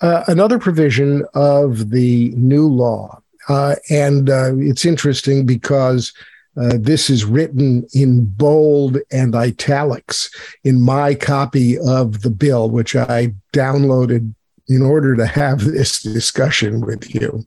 [0.00, 6.12] Uh, another provision of the new law, uh, and uh, it's interesting because
[6.56, 10.30] uh, this is written in bold and italics
[10.64, 14.34] in my copy of the bill, which I downloaded
[14.68, 17.44] in order to have this discussion with you.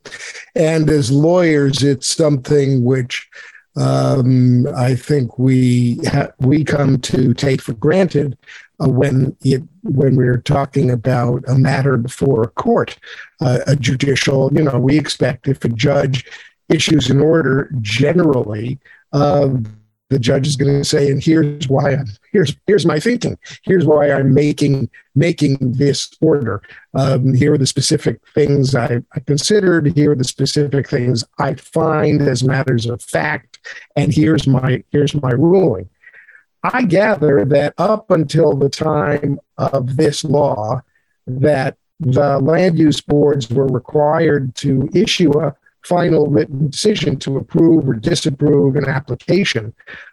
[0.54, 3.28] And as lawyers, it's something which
[3.76, 8.38] um, I think we ha- we come to take for granted
[8.82, 12.96] uh, when it when we're talking about a matter before a court,
[13.42, 14.50] uh, a judicial.
[14.54, 16.24] You know, we expect if a judge
[16.70, 18.78] issues an order, generally
[19.12, 19.66] um,
[20.08, 23.38] the judge is going to say, and here's why I'm here's here's my thinking.
[23.62, 26.62] Here's why I'm making making this order.
[26.94, 29.96] Um, here are the specific things I, I considered.
[29.96, 33.58] Here are the specific things I find as matters of fact,
[33.96, 35.88] and here's my here's my ruling.
[36.62, 40.82] I gather that up until the time of this law,
[41.26, 45.54] that the land use boards were required to issue a
[45.86, 49.72] final written decision to approve or disapprove an application.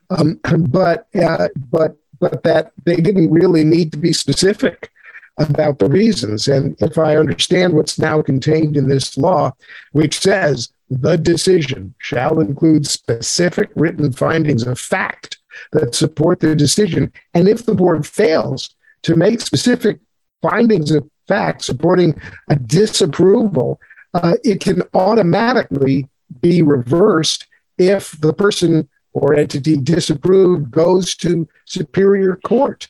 [0.09, 4.91] Um, but uh, but but that they didn't really need to be specific
[5.37, 6.47] about the reasons.
[6.47, 9.51] And if I understand what's now contained in this law,
[9.91, 15.39] which says the decision shall include specific written findings of fact
[15.71, 19.99] that support the decision, and if the board fails to make specific
[20.41, 23.79] findings of fact supporting a disapproval,
[24.13, 26.07] uh, it can automatically
[26.41, 27.47] be reversed
[27.77, 32.87] if the person or entity disapproved goes to superior court.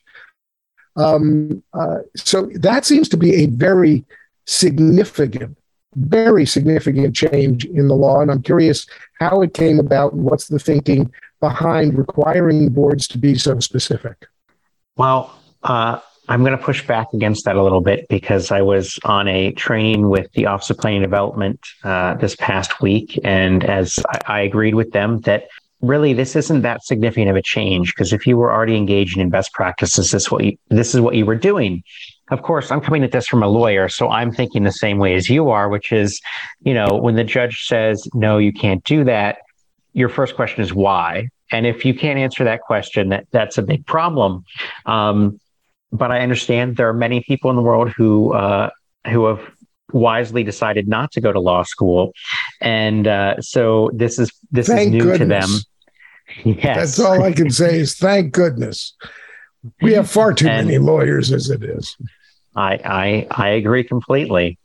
[0.95, 4.05] Um, uh, so that seems to be a very
[4.45, 5.57] significant,
[5.95, 8.21] very significant change in the law.
[8.21, 8.87] And I'm curious
[9.19, 14.27] how it came about and what's the thinking behind requiring boards to be so specific.
[14.95, 15.99] Well, uh,
[16.33, 19.51] I'm going to push back against that a little bit because I was on a
[19.51, 24.39] training with the Office of Planning Development uh, this past week, and as I, I
[24.39, 25.43] agreed with them that
[25.81, 29.29] really this isn't that significant of a change because if you were already engaging in
[29.29, 31.83] best practices, this what you, this is what you were doing.
[32.31, 35.13] Of course, I'm coming at this from a lawyer, so I'm thinking the same way
[35.13, 36.19] as you are, which is,
[36.61, 39.37] you know, when the judge says no, you can't do that.
[39.93, 43.61] Your first question is why, and if you can't answer that question, that that's a
[43.61, 44.45] big problem.
[44.87, 45.39] Um,
[45.93, 48.69] but I understand there are many people in the world who uh,
[49.07, 49.39] who have
[49.91, 52.11] wisely decided not to go to law school,
[52.59, 55.19] and uh, so this is this thank is new goodness.
[55.19, 56.55] to them.
[56.57, 58.95] Yes, that's all I can say is thank goodness.
[59.81, 61.95] We have far too and many lawyers as it is.
[62.55, 64.57] I I, I agree completely.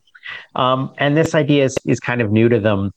[0.54, 2.92] Um, and this idea is, is kind of new to them.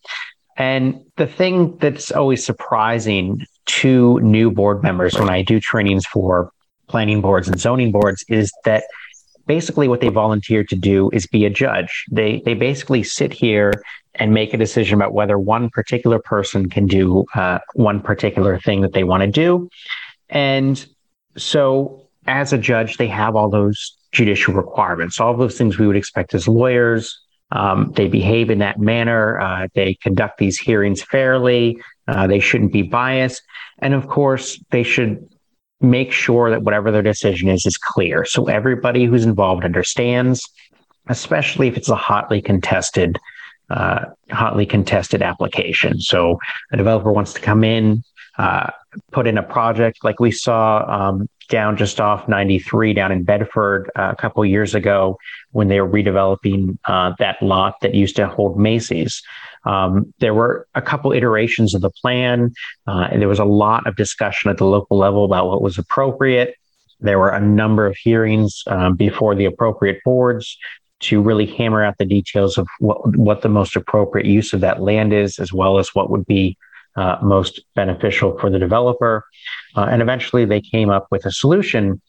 [0.57, 6.51] And the thing that's always surprising to new board members when I do trainings for
[6.91, 8.83] planning boards and zoning boards is that
[9.47, 12.05] basically what they volunteer to do is be a judge.
[12.11, 13.71] They they basically sit here
[14.15, 18.81] and make a decision about whether one particular person can do uh, one particular thing
[18.81, 19.69] that they want to do.
[20.29, 20.85] And
[21.37, 25.95] so, as a judge, they have all those judicial requirements, all those things we would
[25.95, 27.17] expect as lawyers.
[27.51, 29.39] Um, they behave in that manner.
[29.39, 31.81] Uh, they conduct these hearings fairly.
[32.07, 33.41] Uh, they shouldn't be biased.
[33.79, 35.27] And of course, they should
[35.81, 38.25] make sure that whatever their decision is is clear.
[38.25, 40.47] So everybody who's involved understands,
[41.07, 43.17] especially if it's a hotly contested
[43.69, 45.99] uh, hotly contested application.
[46.01, 46.37] So
[46.73, 48.03] a developer wants to come in,
[48.37, 48.69] uh,
[49.11, 53.91] put in a project like we saw um, down just off 93 down in Bedford
[53.95, 55.19] uh, a couple years ago
[55.51, 59.21] when they were redeveloping uh, that lot that used to hold Macy's.
[59.65, 62.53] Um, there were a couple iterations of the plan,
[62.87, 65.77] uh, and there was a lot of discussion at the local level about what was
[65.77, 66.55] appropriate.
[66.99, 70.57] There were a number of hearings um, before the appropriate boards
[71.01, 74.81] to really hammer out the details of what, what the most appropriate use of that
[74.81, 76.57] land is, as well as what would be
[76.95, 79.25] uh, most beneficial for the developer.
[79.75, 82.01] Uh, and eventually they came up with a solution.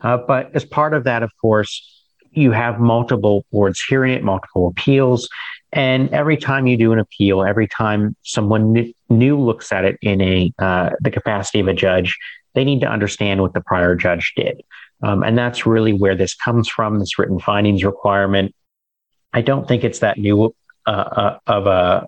[0.00, 1.94] Uh, but as part of that, of course,
[2.32, 5.28] you have multiple boards hearing it, multiple appeals.
[5.72, 10.20] And every time you do an appeal, every time someone new looks at it in
[10.20, 12.16] a uh, the capacity of a judge,
[12.54, 14.62] they need to understand what the prior judge did.
[15.02, 18.54] Um, and that's really where this comes from, this written findings requirement.
[19.32, 20.54] I don't think it's that new
[20.86, 22.06] uh, uh, of a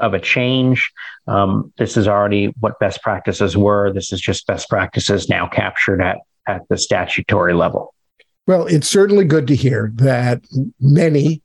[0.00, 0.90] of a change.
[1.26, 3.92] Um, this is already what best practices were.
[3.92, 7.94] This is just best practices now captured at at the statutory level.
[8.46, 10.42] Well, it's certainly good to hear that
[10.80, 11.42] many,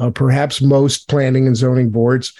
[0.00, 2.32] uh, perhaps most planning and zoning boards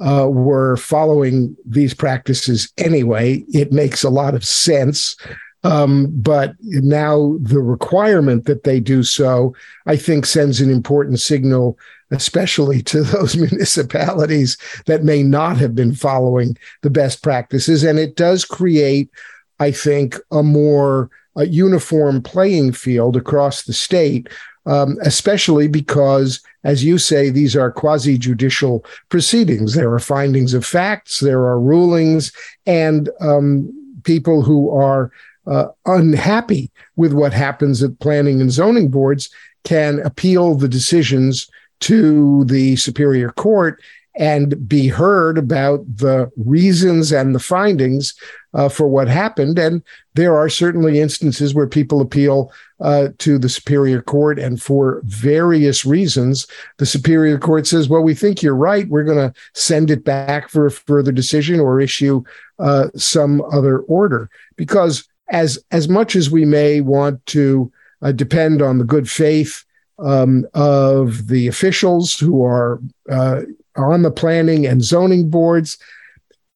[0.00, 3.44] uh, were following these practices anyway.
[3.48, 5.16] It makes a lot of sense
[5.64, 9.54] um, but now the requirement that they do so,
[9.86, 11.78] I think, sends an important signal,
[12.10, 17.82] especially to those municipalities that may not have been following the best practices.
[17.82, 19.10] And it does create,
[19.58, 24.28] I think, a more a uniform playing field across the state.
[24.66, 29.74] Um, especially because, as you say, these are quasi judicial proceedings.
[29.74, 32.32] There are findings of facts, there are rulings,
[32.64, 33.70] and um,
[34.04, 35.12] people who are
[35.46, 39.30] uh, unhappy with what happens at planning and zoning boards
[39.64, 41.48] can appeal the decisions
[41.80, 43.82] to the superior court
[44.16, 48.14] and be heard about the reasons and the findings
[48.54, 49.58] uh, for what happened.
[49.58, 49.82] And
[50.14, 55.84] there are certainly instances where people appeal uh, to the superior court, and for various
[55.84, 56.46] reasons,
[56.78, 58.88] the superior court says, "Well, we think you're right.
[58.88, 62.22] We're going to send it back for a further decision or issue
[62.58, 67.72] uh, some other order." Because as as much as we may want to
[68.02, 69.64] uh, depend on the good faith
[69.98, 73.42] um, of the officials who are uh,
[73.76, 75.78] on the planning and zoning boards,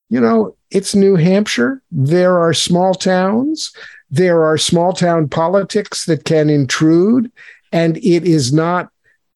[0.09, 1.83] you know, it's New Hampshire.
[1.91, 3.73] There are small towns.
[4.11, 7.31] There are small town politics that can intrude,
[7.73, 8.91] and it is not.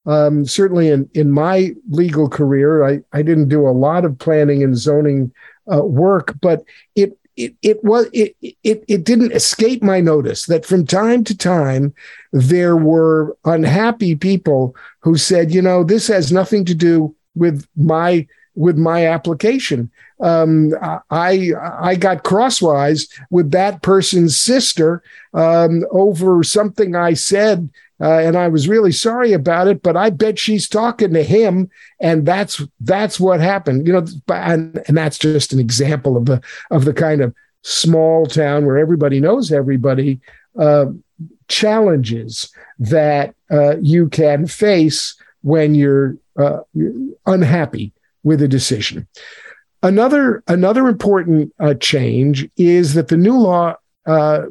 [0.05, 4.63] Um, certainly, in, in my legal career, I, I didn't do a lot of planning
[4.65, 5.33] and zoning
[5.73, 6.65] uh, work, but
[6.97, 11.37] it it, it was it, it it didn't escape my notice that from time to
[11.37, 11.95] time
[12.33, 18.27] there were unhappy people who said, you know, this has nothing to do with my
[18.55, 19.91] with my application.
[20.21, 20.73] Um,
[21.11, 25.03] I I got crosswise with that person's sister
[25.33, 27.71] um, over something I said
[28.03, 29.83] uh, and I was really sorry about it.
[29.83, 33.87] But I bet she's talking to him, and that's that's what happened.
[33.87, 38.27] You know, and, and that's just an example of the of the kind of small
[38.27, 40.21] town where everybody knows everybody
[40.59, 40.87] uh,
[41.49, 46.61] challenges that uh, you can face when you're uh,
[47.27, 47.93] unhappy
[48.25, 49.07] with a decision.
[49.83, 53.77] Another another important uh, change is that the new law
[54.07, 54.47] uh,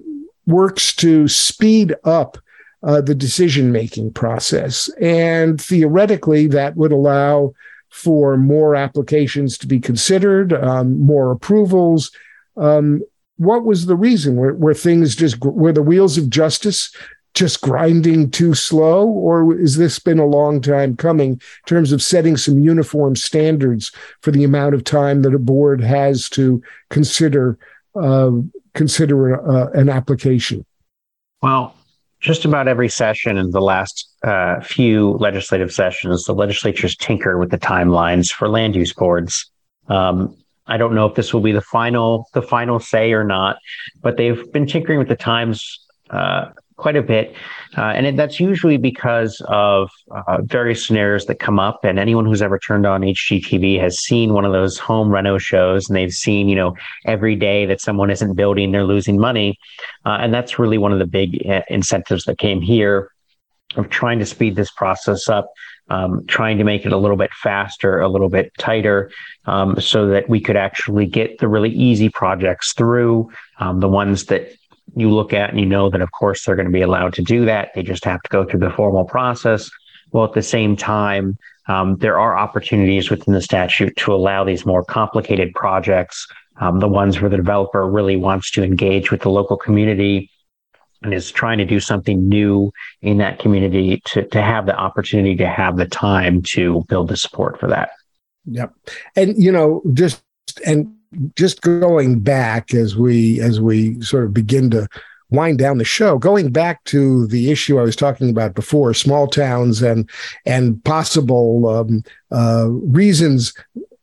[0.46, 2.38] works to speed up
[2.84, 4.90] uh, the decision making process.
[5.02, 7.54] And theoretically, that would allow
[7.90, 12.12] for more applications to be considered, um, more approvals.
[12.58, 13.02] Um,
[13.38, 14.36] what was the reason?
[14.36, 16.96] Were, were things just, were the wheels of justice
[17.34, 22.02] just grinding too slow, or has this been a long time coming in terms of
[22.02, 27.58] setting some uniform standards for the amount of time that a board has to consider
[27.96, 28.32] uh,
[28.74, 30.66] consider uh, an application?
[31.42, 31.76] Well,
[32.22, 37.50] just about every session in the last uh, few legislative sessions, the legislature's tinker with
[37.50, 39.52] the timelines for land use boards.
[39.88, 43.58] Um, I don't know if this will be the final the final say or not,
[44.02, 45.80] but they've been tinkering with the times
[46.12, 46.52] uh,
[46.82, 47.36] quite a bit.
[47.78, 51.86] Uh, and it, that's usually because of uh, various scenarios that come up.
[51.86, 55.88] And anyone who's ever turned on HGTV has seen one of those home reno shows
[55.88, 56.76] and they've seen, you know,
[57.06, 59.60] every day that someone isn't building, they're losing money.
[60.06, 63.12] Uh, and that's really one of the big uh, incentives that came here
[63.76, 65.48] of trying to speed this process up.
[65.90, 69.12] Um, trying to make it a little bit faster, a little bit tighter,
[69.46, 73.30] um, so that we could actually get the really easy projects through,
[73.60, 74.54] um, the ones that
[74.96, 77.22] you look at and you know that, of course, they're going to be allowed to
[77.22, 77.70] do that.
[77.74, 79.70] They just have to go through the formal process.
[80.12, 84.66] Well, at the same time, um, there are opportunities within the statute to allow these
[84.66, 86.28] more complicated projects,
[86.60, 90.30] um, the ones where the developer really wants to engage with the local community
[91.02, 92.72] and is trying to do something new
[93.02, 97.18] in that community to, to have the opportunity to have the time to build the
[97.18, 97.92] support for that.
[98.46, 98.74] Yep.
[99.16, 100.22] And, you know, just,
[100.66, 100.94] and
[101.36, 104.88] just going back as we as we sort of begin to
[105.30, 109.28] wind down the show going back to the issue i was talking about before small
[109.28, 110.10] towns and
[110.46, 113.54] and possible um, uh, reasons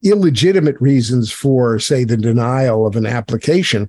[0.03, 3.89] illegitimate reasons for say the denial of an application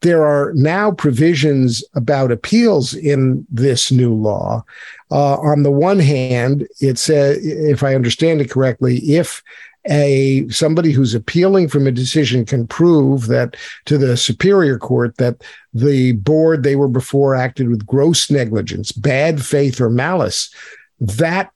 [0.00, 4.64] there are now provisions about appeals in this new law.
[5.10, 9.42] Uh, on the one hand, it says, if I understand it correctly, if
[9.88, 15.42] a somebody who's appealing from a decision can prove that to the superior court that
[15.72, 20.52] the board they were before acted with gross negligence, bad faith, or malice,
[21.00, 21.50] that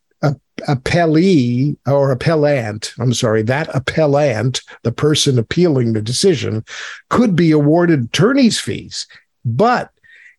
[0.69, 6.65] appellee or appellant, I'm sorry, that appellant, the person appealing the decision,
[7.09, 9.07] could be awarded attorney's fees.
[9.45, 9.91] But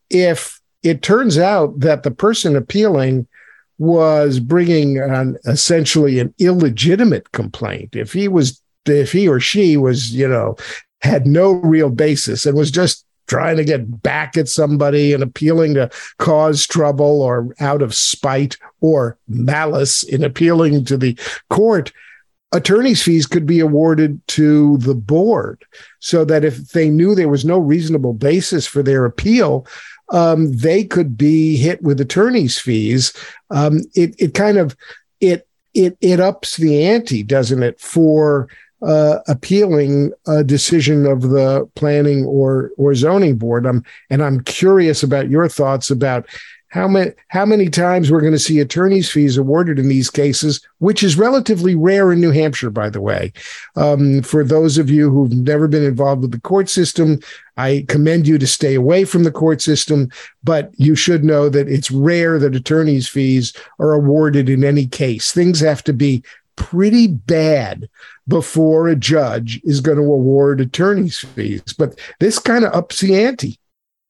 [0.09, 3.27] if it turns out that the person appealing
[3.77, 7.95] was bringing an essentially an illegitimate complaint.
[7.95, 10.55] If he was, if he or she was, you know,
[11.01, 15.73] had no real basis and was just trying to get back at somebody and appealing
[15.73, 21.17] to cause trouble or out of spite or malice in appealing to the
[21.49, 21.91] court,
[22.51, 25.65] attorney's fees could be awarded to the board
[25.99, 29.65] so that if they knew there was no reasonable basis for their appeal,
[30.11, 33.13] um, they could be hit with attorney's fees.
[33.49, 34.75] Um, it it kind of
[35.19, 38.47] it it it ups the ante, doesn't it, for
[38.81, 43.65] uh, appealing a decision of the planning or or zoning board.
[43.65, 46.27] I'm and I'm curious about your thoughts about
[46.73, 50.59] how many how many times we're going to see attorneys fees awarded in these cases
[50.79, 53.31] which is relatively rare in new hampshire by the way.
[53.75, 57.19] Um, for those of you who've never been involved with the court system
[57.57, 60.09] i commend you to stay away from the court system
[60.43, 65.31] but you should know that it's rare that attorneys fees are awarded in any case.
[65.31, 66.23] Things have to be
[66.55, 67.87] pretty bad
[68.27, 73.23] before a judge is going to award attorney's fees but this kind of ups the
[73.23, 73.59] ante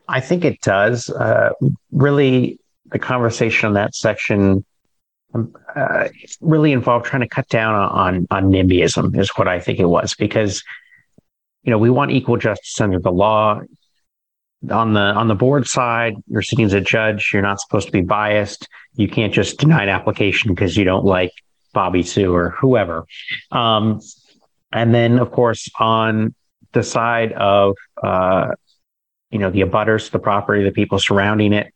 [0.08, 1.10] I think it does.
[1.10, 1.51] Uh,
[1.91, 2.60] really,
[2.91, 4.66] the conversation on that section
[5.34, 6.10] um, uh,
[6.41, 10.14] really involved trying to cut down on, on NIMBYism, is what I think it was,
[10.14, 10.64] because
[11.64, 13.62] you know we want equal justice under the law.
[14.72, 17.32] On the on the board side, you're sitting as a judge.
[17.34, 18.70] You're not supposed to be biased.
[18.95, 21.32] You can't just deny an application because you don't like
[21.74, 23.06] Bobby Sue or whoever.
[23.51, 23.99] Um,
[24.72, 26.34] and then, of course, on
[26.72, 28.51] the side of uh,
[29.34, 31.73] you know the abutters, the property, the people surrounding it.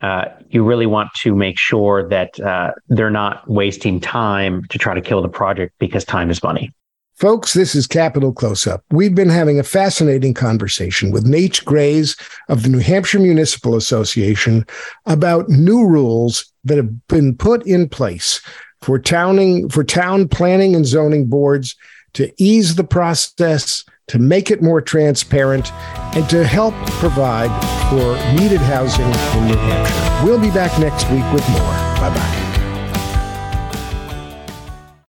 [0.00, 4.94] Uh, you really want to make sure that uh, they're not wasting time to try
[4.94, 6.72] to kill the project because time is money.
[7.16, 8.84] Folks, this is Capital Close Up.
[8.90, 12.16] We've been having a fascinating conversation with Natch Greyes
[12.48, 14.64] of the New Hampshire Municipal Association
[15.04, 18.40] about new rules that have been put in place
[18.82, 21.74] for towning for town planning and zoning boards
[22.12, 25.72] to ease the process to make it more transparent,
[26.16, 27.50] and to help provide
[27.90, 30.26] for needed housing in New Hampshire.
[30.26, 31.72] We'll be back next week with more.
[32.00, 32.47] Bye bye.